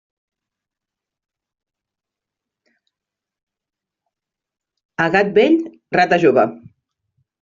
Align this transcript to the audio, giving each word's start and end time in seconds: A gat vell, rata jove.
A 5.05 5.11
gat 5.17 5.31
vell, 5.37 5.59
rata 5.99 6.21
jove. 6.25 6.49